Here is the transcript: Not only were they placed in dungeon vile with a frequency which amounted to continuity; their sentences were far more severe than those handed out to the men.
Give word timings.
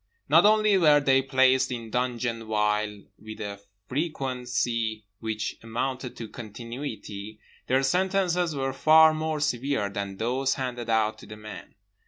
Not 0.27 0.47
only 0.47 0.79
were 0.79 0.99
they 0.99 1.21
placed 1.21 1.71
in 1.71 1.91
dungeon 1.91 2.45
vile 2.47 3.03
with 3.19 3.39
a 3.39 3.61
frequency 3.87 5.05
which 5.19 5.57
amounted 5.61 6.17
to 6.17 6.27
continuity; 6.27 7.39
their 7.67 7.83
sentences 7.83 8.55
were 8.55 8.73
far 8.73 9.13
more 9.13 9.39
severe 9.39 9.91
than 9.91 10.17
those 10.17 10.55
handed 10.55 10.89
out 10.89 11.19
to 11.19 11.27
the 11.27 11.37
men. 11.37 11.75